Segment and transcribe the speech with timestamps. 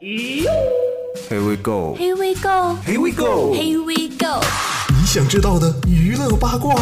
[0.00, 1.96] Here we go.
[1.96, 2.76] Here we go.
[2.86, 3.52] Here we go.
[3.52, 4.40] Here we go.
[4.90, 6.72] 你想知道的娱乐八卦，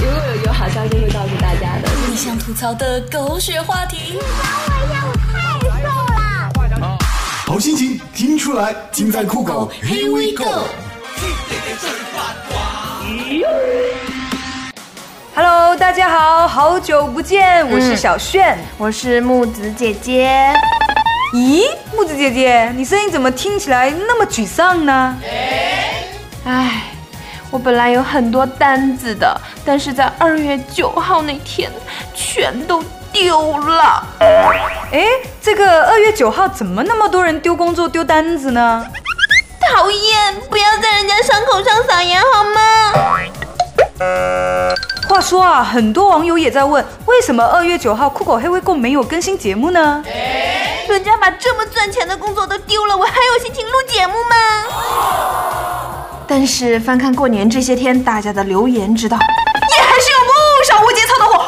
[0.00, 1.90] 如果有有好消息会告诉大家的。
[2.08, 4.22] 你想吐槽的狗血话题，我
[5.30, 5.86] 太瘦
[6.86, 6.98] 了
[7.44, 9.70] 好心情听出来，尽在酷狗。
[9.82, 10.64] Here we go.
[15.34, 18.58] Hello，大家好，好久不见，我是小炫。
[18.78, 20.54] 我是木子姐姐，
[21.32, 25.16] 咦，木子姐姐，你声音怎么听起来那么沮丧呢？
[26.44, 26.82] 唉，
[27.50, 31.72] 我本来有很多单子的，但是在二月九号那天
[32.14, 34.06] 全都丢了。
[34.92, 35.06] 哎，
[35.40, 38.86] 这个二月九号怎么那么多人丢工作、丢单子呢？
[39.74, 40.34] 讨厌！
[40.50, 42.60] 不要在人家伤口上撒盐好吗？
[45.12, 50.02] 话说啊，很多网友也在问，为什么二月九号酷狗黑微购没有更新节目呢？
[50.88, 54.36] 人家把这么赚钱的工作都丢了，我还有心情录节目吗？
[56.26, 59.18] 但是翻看过年这些天大家的留言，知道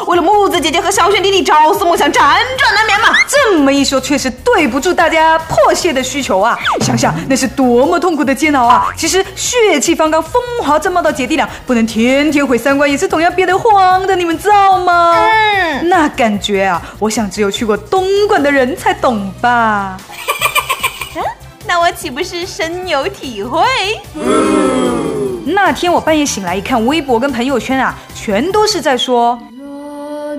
[0.07, 3.09] 为了木子姐姐和小雪弟弟朝思暮想，辗转难眠嘛。
[3.27, 6.57] 这么一说，确实对不住大家迫切的需求啊！
[6.81, 8.87] 想想那是多么痛苦的煎熬啊！
[8.95, 15.15] 其实血气方刚、风华正茂的姐弟俩，不能天天毁三观，也是同样憋得慌的，你们知道吗？
[15.15, 19.97] 嗯，那感觉啊，我想只有去过东莞的人才懂吧。
[21.67, 23.61] 那我岂不是深有体会？
[24.15, 29.39] 嗯那天我半夜醒来一看，微博跟朋友圈啊，全都是在说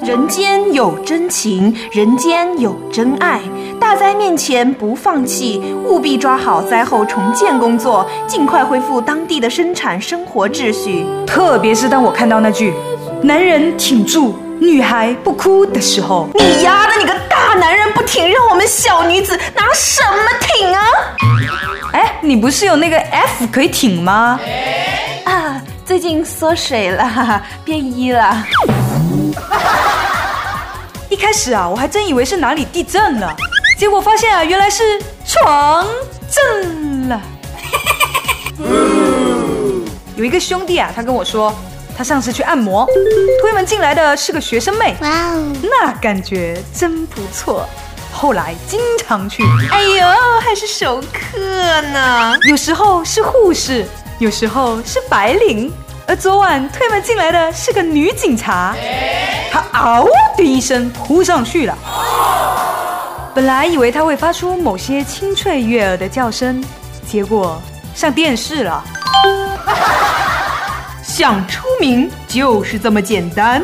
[0.02, 3.41] 人间有真情，人间有真爱。
[3.80, 11.06] 大灾面前不放弃，务必抓好灾后重建工作，尽快恢复当地的生产生活秩序。
[11.27, 12.75] 特别是当我看到那句
[13.22, 20.83] “男人挺住，女孩不哭”的时候， 你丫的，你个大男人不挺，让我们小女子拿什么挺啊？
[21.92, 24.38] 哎，你不是有那个 F 可以挺吗？
[25.25, 28.44] 啊，最近缩水了，哈哈，变一了。
[31.08, 33.34] 一开始啊，我还真以为是哪里地震了，
[33.78, 35.86] 结果发现啊，原来是床
[36.30, 37.20] 震了。
[40.16, 41.54] 有一个兄弟啊，他跟我说，
[41.97, 42.86] 他上次去按摩，
[43.42, 47.68] 推门进来的是个学生妹，哇哦，那感觉真不错。
[48.12, 50.06] 后来经常去，哎呦，
[50.41, 51.38] 还是熟客
[51.82, 52.34] 呢。
[52.48, 53.84] 有时候是护士，
[54.18, 55.70] 有时候是白领，
[56.09, 58.77] 而昨晚推门进来的是个女警察，
[59.50, 60.06] 她嗷
[60.37, 61.77] 的一声扑上去了。
[63.34, 66.62] 本来以为她会发出某些清脆悦耳的叫声，
[67.05, 67.61] 结果
[67.93, 68.84] 上电视了。
[71.03, 73.61] 想出名就是这么简单。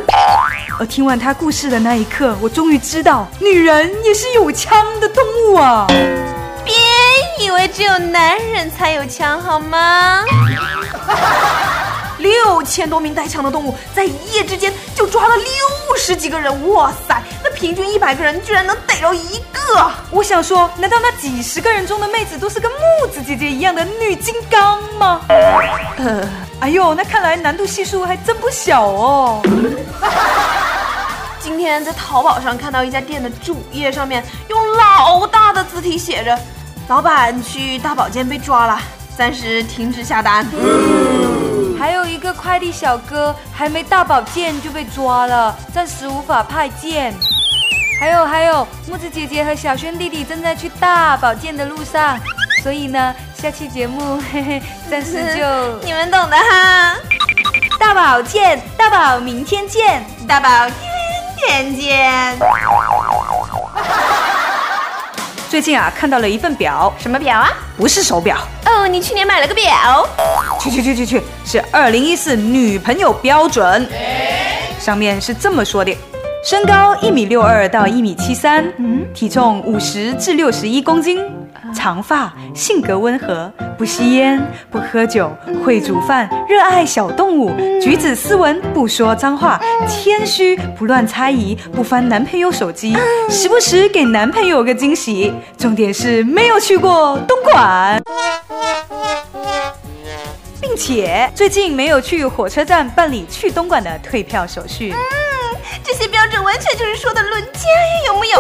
[0.80, 5.86] 而听完她故事的那一刻，我终于知道，女人也是有枪的动物啊！
[6.64, 6.74] 别
[7.38, 10.24] 以为只有男人才有枪好吗？
[12.62, 17.20] 六千多名带枪的动物，在一夜之间就抓了六十几个人，哇塞！
[17.42, 22.78] 那平均一百个人居然能逮着一个，我想说，难道那几十个人中的妹子都是跟木
[23.12, 25.22] 子姐姐一样的女金刚吗？
[25.28, 26.24] 呃，
[26.60, 29.42] 哎呦，那看来难度系数还真不小哦。
[31.40, 36.38] 今天在淘宝上看到一家店的主页上面用老大的字体写着
[36.86, 38.78] ：“老板去大保健被抓了，
[39.18, 40.46] 暂时停止下单。
[42.22, 47.12] 个快递小哥还没大保健就被抓了，暂时无法派件。
[47.98, 52.18] 还有还有，木子姐姐和小轩弟弟正在去大保健的路上，
[52.62, 56.96] 所以呢，下期节目 嘿嘿，暂时就 你们懂的哈，
[57.78, 60.04] 大保健，大宝明天见。
[60.26, 62.38] 大宝天天见。
[65.52, 67.50] 最近啊，看到了一份表，什么表啊？
[67.76, 69.62] 不是手表，哦，你去年买了个表。
[70.58, 73.86] 去去去去去，是二零一四女朋友标准，
[74.80, 75.94] 上面是这么说的：
[76.42, 78.64] 身高一米六二到一米七三，
[79.12, 81.22] 体重五十至六十一公斤，
[81.82, 84.40] 长发，性格温和，不吸烟，
[84.70, 85.28] 不喝酒，
[85.64, 87.50] 会煮饭，热爱小动物，
[87.80, 92.96] 举止斯文，不说脏话，谦虚，不乱猜疑，不翻男朋友手机，
[93.28, 95.34] 时不时给男朋友个惊喜。
[95.58, 98.00] 重点是没有去过东莞。
[100.60, 104.94] 并且最近没有去火车站办理去东莞的退票手续。
[105.84, 108.38] 这些标准完全就是说的轮奸呀，有木有？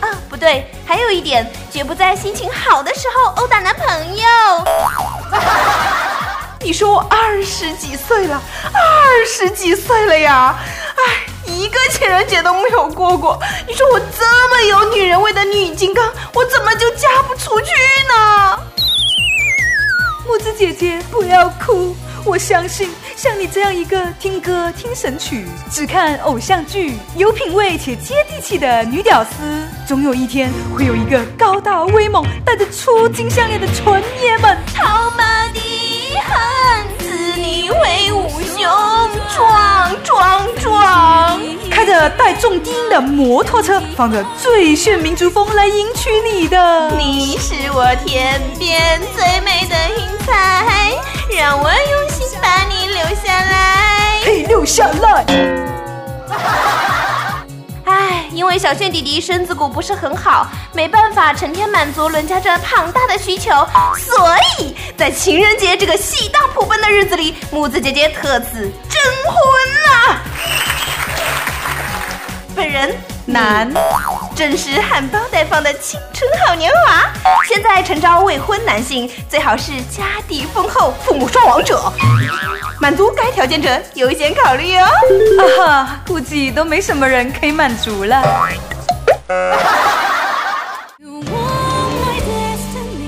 [0.00, 4.24] 啊，不对，还有一点，绝不在心情好的时候殴打男朋友。
[6.60, 8.42] 你说我二十几岁了，
[8.74, 10.58] 二十几岁了呀？
[10.96, 13.38] 哎，一个情人节都没有过过。
[13.66, 17.72] 你说我这么有女人味的女金刚，我怎么就嫁不出去
[18.08, 18.58] 呢？
[20.26, 21.96] 木子姐姐，不要哭。
[22.24, 35.60] 我相信，像你这样一个听歌听神曲、只看偶像剧、有品味且接地气的女屌丝，总有一天会有一个高大威猛、带着粗金项链的纯爷们，套马的
[36.22, 37.06] 汉子，
[37.36, 38.68] 你威武雄
[39.34, 41.40] 壮壮壮，
[41.70, 46.90] 开着带重低音的摩托车，放着最炫民族风来迎娶你的。
[46.98, 50.92] 你是我天边最美的云彩，
[54.68, 55.24] 下来。
[57.86, 63.50] 唉，因为小炫弟弟身子骨不是很好，没办法成天满足伦家这庞大的需求，
[63.96, 69.34] 所以在情人节这个喜大普奔的日子里，木子姐姐特此征婚
[69.82, 70.20] 了。
[72.54, 72.94] 本人
[73.30, 73.70] 男，
[74.34, 77.04] 正是含苞待放的青春好年华。
[77.46, 81.92] 现在诚招未婚男性，最好是家底丰厚、父母双亡者。
[82.80, 84.86] 满足该条件者优先考虑哦。
[84.86, 88.22] 啊哈，估计都没什么人可以满足了。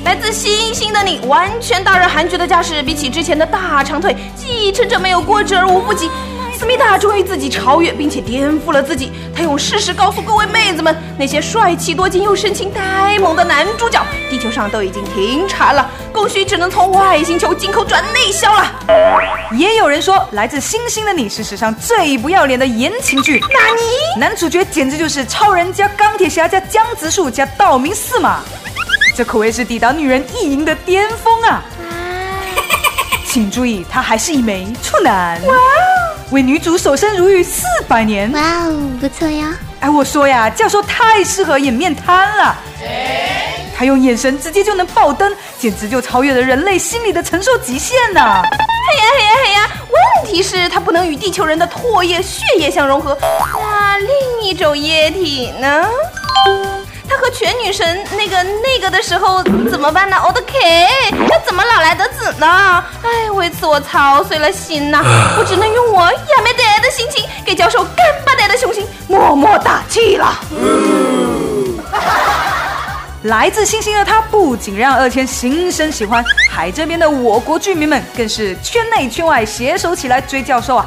[0.04, 6.10] 来自星星的你，完全大热韩剧的架势，比起之前的大长腿，继承者没有过之而无不及。
[6.60, 9.10] 思密达终于自己超越，并且颠覆了自己。
[9.34, 18.70] 他用事实告诉各位妹子们，那些帅气多金又深情呆萌的男主角，地球上都已经停产了，供需只能从外星球进口转内销了。
[19.52, 23.40] 也有人说，来自星星的你是史上最不要脸的言情剧。
[23.40, 28.40] 纳尼男主角简直就是超人加钢铁侠加江直树加道明寺嘛，
[29.16, 31.64] 这可谓是抵挡女人意淫的巅峰啊！
[33.26, 35.40] 请注意，他还是一枚处男。
[35.46, 35.54] 哇！
[36.30, 38.30] 为女主守身如玉四百年。
[38.32, 39.56] 哇哦，不错呀！
[39.80, 42.56] 哎，我说呀，教授太适合演面瘫了。
[43.76, 48.42] 他用眼神直接就能爆灯，简直就超越了人类心理的承受极限呐！
[48.42, 49.68] 嘿呀嘿呀嘿呀！
[49.90, 53.16] 问题是，它不能与地球人的唾液、血液相融合。
[53.58, 55.86] 那另一种液体呢？
[57.08, 60.16] 他和全女神那个那个的时候怎么办呢？
[60.24, 60.88] 我的 K，
[61.28, 62.84] 他怎么老来的子呢？
[63.02, 65.02] 哎，为此我操碎了心呐！
[65.38, 70.38] 我只能用我也没得的心情，给教授干巴得的雄心默默打气了。
[73.24, 80.86] 来自星星的他，不仅让二千心生喜欢，海这边的我国居民们更是圈内圈外携手起来追教授啊！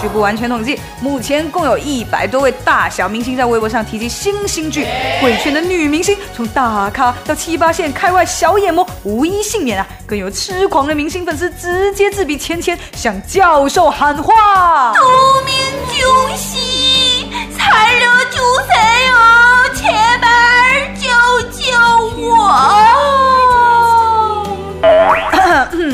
[0.00, 4.86] 据不完全统计，目前共有一百多位大小明星在微博上提及新星剧，
[5.20, 9.86] 贵圈的女明星从大咖到七八线开外小眼魔，无一幸免啊！
[10.06, 15.00] 更有痴狂的明星粉丝直接自比钱钱，向教授喊话：救
[15.44, 15.54] 命
[15.98, 18.74] 救喜，残留救谁
[19.10, 19.82] 哦，且
[20.20, 21.08] 板儿救
[21.50, 21.72] 救
[22.20, 23.05] 我！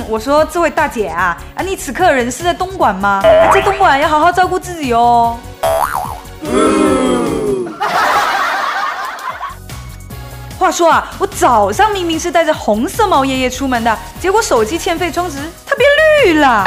[0.03, 3.21] 嗯，我说这位大姐啊，啊，你此刻人是在东莞吗？
[3.25, 5.39] 啊在东莞要好好照顾自己哦。
[10.59, 15.89] 话说啊，我早上明明是带着红色毛爷爷出门的，结果手机欠费充值，它变
[16.25, 16.65] 绿了；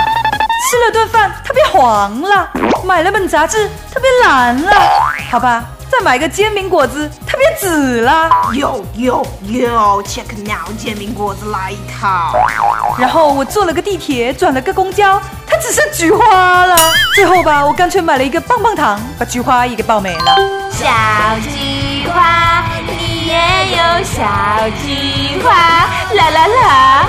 [0.70, 2.48] 吃了顿饭，它变黄了；
[2.84, 4.72] 买了本杂志，它变蓝了。
[5.32, 8.30] 好吧，再买个煎饼果子，它变紫了。
[8.54, 12.34] 有有有，check now，煎饼果子来一套。
[12.98, 16.76] 然后我坐了个地铁，转了个公交，它只剩菊花了。
[17.14, 20.36] 最后吧，我干脆买了一个棒棒糖，把菊花也给爆没了。
[20.72, 20.88] 小
[21.44, 24.24] 菊花，你也有小
[24.84, 25.52] 菊花，
[26.16, 27.08] 啦啦啦。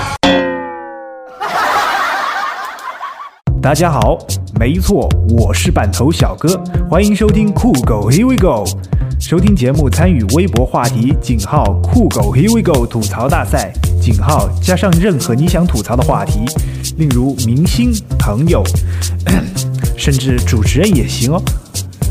[3.61, 4.17] 大家好，
[4.59, 8.65] 没错，我是板头小哥，欢迎收听酷狗 Here We Go。
[9.19, 16.45] 收听节目参与微博话题井号酷狗 Here We Go 吐槽大赛井号加上任何你想吐槽的话题，
[16.97, 18.63] 例如明星、朋友，
[19.97, 21.41] 甚至主持人也行哦。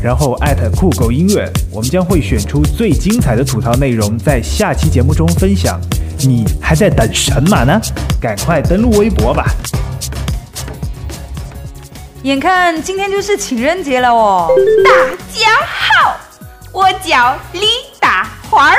[0.03, 5.79] 然后艾特酷狗音乐，我们将会选出最精彩的吐槽内容，在下期节目中分享。
[6.19, 7.79] 你还在等什么呢？
[8.19, 9.45] 赶快登录微博吧！
[12.27, 14.49] 眼看今天就是情人节了哦，
[14.83, 14.91] 大
[15.33, 16.17] 家好，
[16.73, 17.69] 我叫李
[18.01, 18.75] 大花儿，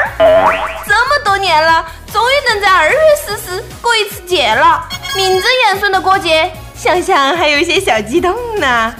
[0.86, 4.86] 这么多年了，终于能在二月十四过一次节了。
[5.16, 8.94] 名正言顺的过节，想想还有一些小激动呢。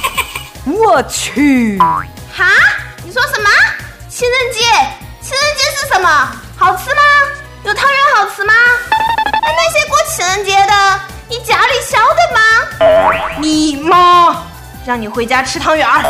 [0.64, 2.48] 我去，哈？
[3.04, 3.50] 你说什么？
[4.08, 4.60] 情人节？
[5.20, 6.32] 情人节是什么？
[6.56, 7.02] 好吃吗？
[7.64, 8.54] 有汤圆好吃吗？
[9.42, 11.00] 那那些过情人节的，
[11.36, 12.38] 你家里晓得吗？
[13.40, 14.44] 你妈
[14.86, 16.00] 让你回家吃汤圆儿。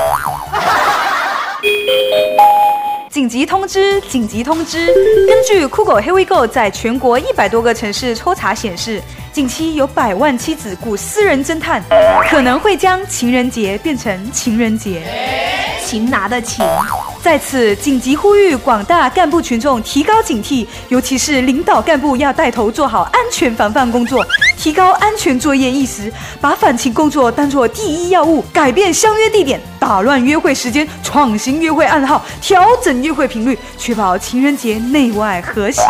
[3.08, 3.98] 紧急通知！
[4.02, 4.86] 紧急通知！
[5.26, 9.02] 根据酷狗 Here We Go 在全国一百多个城市抽查显示，
[9.32, 11.82] 近期有百万妻子雇私人侦探，
[12.28, 15.02] 可能会将情人节变成情人节。
[15.86, 16.66] 擒拿的擒，
[17.22, 24.26] 在此紧急呼吁广大干部群众提高警惕，尤其是领导干部要带头做好安全防范工作，
[24.64, 35.82] 提高安全作业意识，把反情工作当作第一要务，改变相约地点，打乱约会时间，创新约会暗号，调整约会频率，确保情人节内外和谐。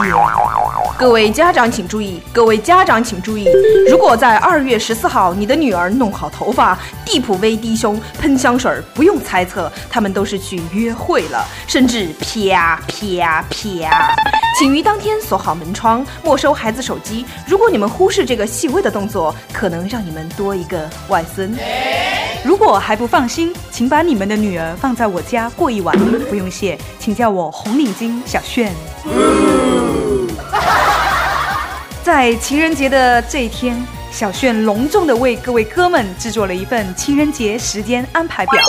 [0.98, 3.46] 各位家长请注意，各位家长请注意，
[3.88, 14.43] 如果在二月十四号你的女儿弄好头发，地普威低胸，喷香水，不用猜测，他们都是去约会了，甚至啪啪啪。
[14.56, 17.26] 请于当天锁好门窗，没收孩子手机。
[17.44, 21.52] 如果你们忽视这个细微的动作，可能让你们多一个外孙。
[22.44, 25.99] 如果还不放心，请把你们的女儿放在我家过一晚，
[26.30, 28.73] 不用谢，请叫我红领巾小炫。
[32.04, 33.76] 在情人节的这一天，
[34.12, 38.62] 小炫隆重的为各位哥们制作了一份情人节时间安排表。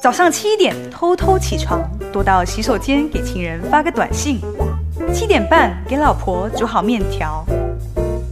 [0.00, 1.80] 早上七点偷偷起床，
[2.12, 4.38] 躲到洗手间给情人发个短信。
[5.16, 7.42] 七点半给老婆煮好面条。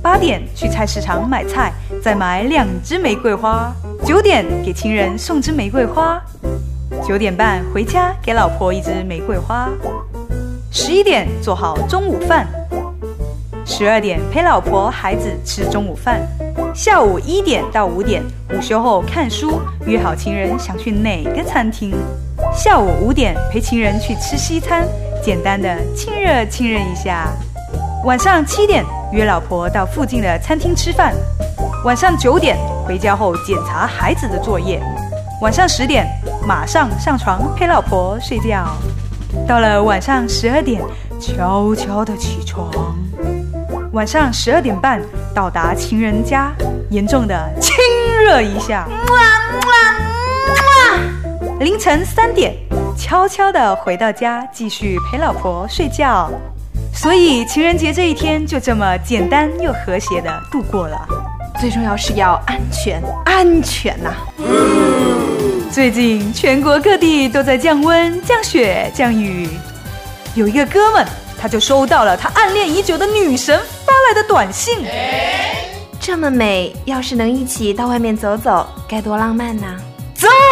[0.03, 1.73] 八点去菜市场买菜，
[2.03, 3.73] 再买两支玫瑰花。
[4.05, 6.21] 九点给情人送支玫瑰花。
[7.03, 9.71] 九点半回家给老婆一支玫瑰花。
[10.71, 12.47] 十一点做好中午饭。
[13.65, 16.21] 十二点陪老婆孩子吃中午饭，
[16.75, 21.95] 下午一点到五点午休后看书，约好情人想去哪个餐厅。
[22.55, 24.87] 下午五点陪情人去吃西餐，
[25.25, 27.33] 简单的亲热亲热一下。
[28.05, 31.15] 晚上七点约老婆到附近的餐厅吃饭。
[31.83, 34.83] 晚上九点回家后检查孩子的作业。
[35.41, 36.07] 晚上十点
[36.47, 38.77] 马上上床陪老婆睡觉。
[39.49, 40.83] 到了晚上十二点，
[41.19, 42.71] 悄悄的起床。
[43.93, 45.01] 晚上十二点半
[45.35, 46.53] 到达情人家，
[46.91, 47.75] 严重的亲
[48.23, 48.87] 热一下。
[51.61, 52.55] 凌晨三点，
[53.05, 56.31] 悄悄的回到家，继续陪老婆睡觉。
[56.95, 61.07] 所以情人节这一天就这么简单又和谐的度过了。
[61.61, 64.11] 最重要是要安全，安全呐、
[65.71, 69.51] 最近全国各地都在降温、降雪、降雨。
[70.35, 71.07] 有一个哥们，
[71.39, 74.79] 他就收到了他暗恋已久的女神发来的短信。
[76.01, 79.77] 这么美，要是能一起到外面走走，该多浪漫呐、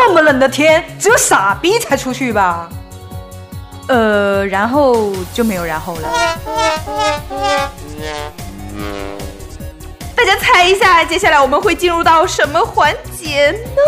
[0.04, 2.68] 这么冷的天，只有傻逼才出去吧？
[3.86, 6.08] 呃，然后就没有然后了。
[10.16, 13.80] 大家猜一下，接下来我们会进入到什么环节呢？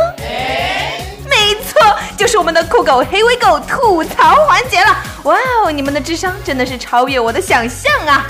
[1.28, 1.80] 没错，
[2.16, 4.96] 就是我们的酷狗黑尾狗吐槽环节了。
[5.24, 8.24] 哇哦，你们的智商真的是超越我的想象啊！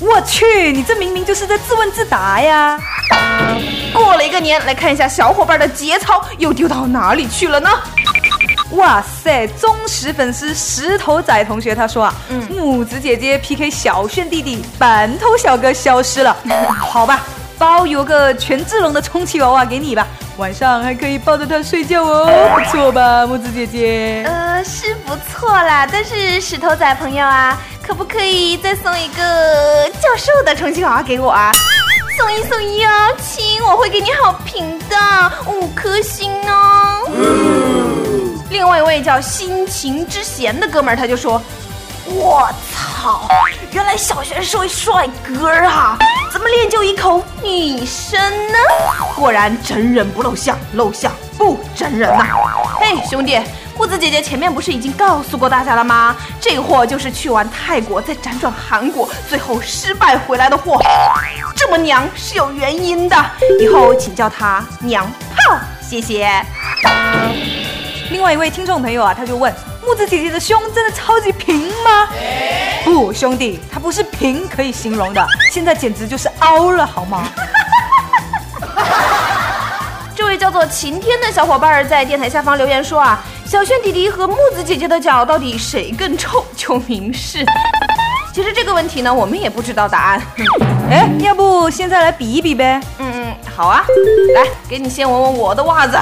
[0.00, 2.78] 我去，你这明明就是在自问自答呀！
[3.92, 7.70] 过了一个年，来看一下小伙伴的节操又丢到哪里去了呢？
[8.72, 16.36] 哇塞，忠实粉丝石头仔同学他说啊，嗯木子姐姐 PK 小炫弟弟，板头小哥消失了。
[16.78, 17.20] 好吧，
[17.58, 20.06] 包邮个权志龙的充气娃娃给你吧，
[20.36, 24.22] 晚上还可以抱着它睡觉哦，不错吧，木子姐姐？
[24.28, 27.56] 呃，是不错啦，但是石头仔朋友啊，
[27.88, 31.50] 可不可以再送一个教授的充气娃娃给我啊？
[32.18, 34.96] 送一送一哦，亲，我会给你好评的，
[35.46, 37.08] 五颗星哦。
[38.50, 41.40] 另外一位叫心情之弦的哥们儿，他就说
[42.04, 43.26] ：“我操，
[43.72, 45.96] 原来小学是位帅哥啊！
[46.30, 48.58] 怎么练就一口女声呢？
[49.16, 52.26] 果然真人不露相，露相不真人呐、
[52.78, 53.40] 嘿，兄弟，
[53.78, 56.16] 木子姐姐前面不是已经告诉过大家了吗？
[56.40, 60.80] 这货就是去完泰国，再辗转韩国，最后失败回来的货。
[61.54, 63.16] 这么娘是有原因的，
[63.60, 66.28] 以后请叫他娘炮，谢谢。
[68.10, 69.54] 另外一位听众朋友啊，他就问
[69.86, 72.08] 木子姐姐的胸真的超级平吗？
[72.84, 77.27] 不，兄弟，它不是平可以形容的，现在简直就是凹了，好吗？
[80.48, 86.42] 叫做晴天的小伙伴在电台下方留言说啊，小轩弟弟和木子姐姐的脚到底谁更臭？
[86.56, 87.44] 求明示。
[88.32, 90.22] 其实这个问题呢，我们也不知道答案。
[90.90, 92.80] 哎，要不现在来比一比呗？
[92.98, 93.84] 嗯嗯，好啊，
[94.34, 95.98] 来，给你先闻闻我的袜子。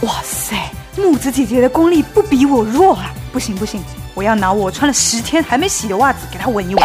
[0.00, 0.56] 哇塞，
[0.96, 3.10] 木子姐姐的功力不比我弱啊！
[3.30, 6.82] 不行不行，我要拿我穿了十天还没洗的袜子给她闻一闻。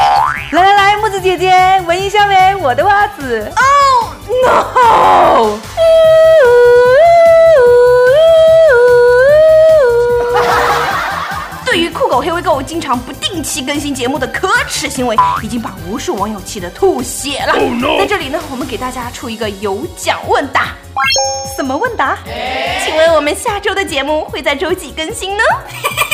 [0.52, 3.50] 来来来，木子姐姐闻一下呗，我的袜子。
[3.56, 4.12] Oh
[4.44, 5.77] no！
[12.68, 17.54] 经常不定期更新节目的可耻行为，已经把无数网友气得吐血了。
[17.98, 20.76] 在这里呢，我们给大家出一个有奖问答。
[21.56, 22.18] 什么问答？
[22.86, 25.44] 请问我们下周的节目会在周几更新呢？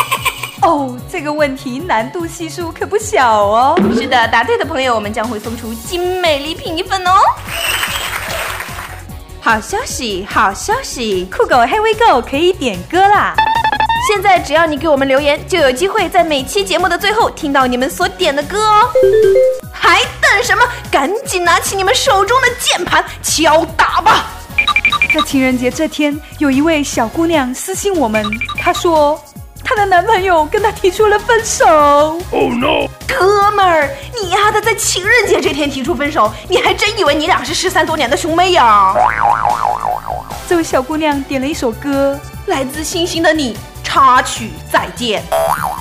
[0.62, 3.76] 哦，这个问题难度系数可不小哦。
[3.96, 7.12] 是的，答对的朋友我们将会送出精美礼品一份哦。
[9.42, 11.28] 好消息，好消息！
[11.36, 13.36] 酷狗黑微购可以点歌啦！
[14.06, 18.90] 现在只要你给我们留言，就有机会在每期节目的最后听到你们所点的歌哦。
[19.72, 20.64] 还等什么？
[20.92, 24.26] 赶紧拿起你们手中的键盘敲打吧！
[25.14, 28.26] 在情人节这天，有一位小姑娘私信我们，
[28.60, 29.22] 她说
[29.64, 31.66] 她的男朋友跟她提出了分手。
[32.32, 32.88] Oh no！
[33.08, 33.90] 哥们儿，
[34.22, 38.94] 你丫的在情人节这天提出分手，你还真以为你俩是失散多年的兄妹呀？
[40.48, 45.22] 这位小姑娘点了一首歌，来自星星的你插曲再见。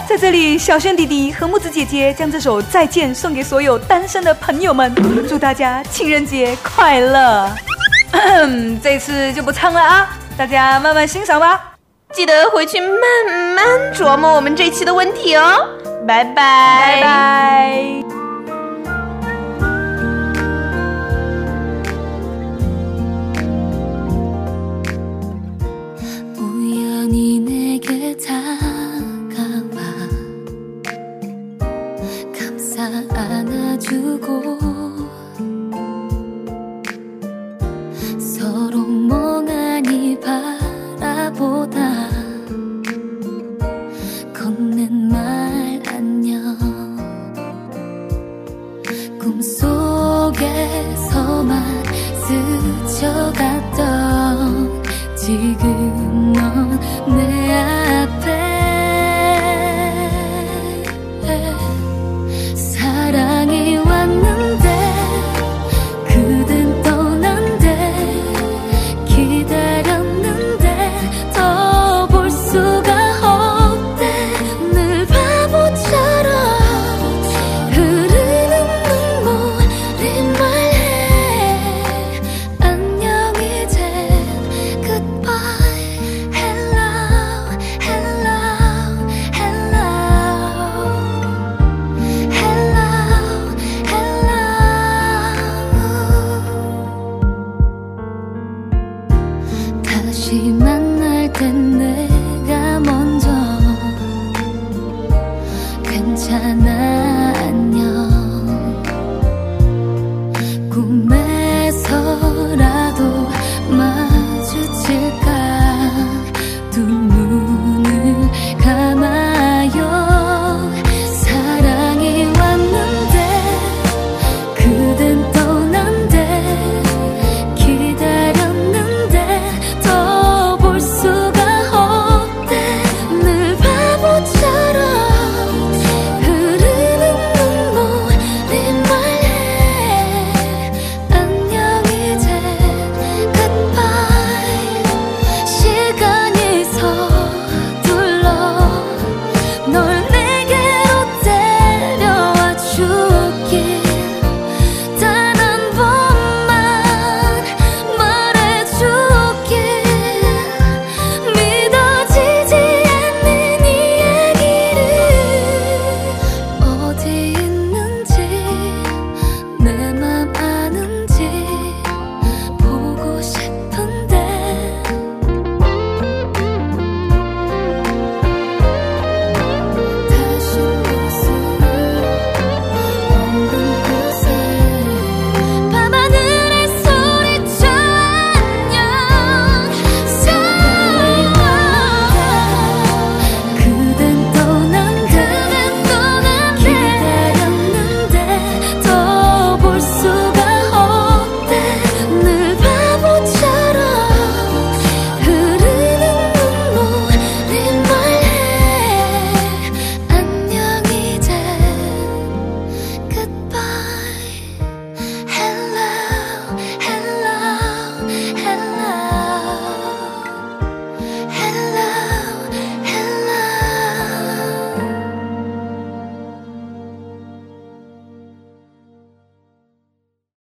[0.07, 4.95] 在这里，小轩弟弟和木子姐姐将这首再见送给所有单身的朋友们，
[5.29, 7.51] 祝大家情人节快乐。
[8.83, 11.59] 这次就不唱了啊，大家慢慢欣赏吧。
[12.13, 13.01] 记得回去慢
[13.57, 15.67] 慢琢磨我们这期的问题哦。
[16.07, 18.12] 拜拜拜拜。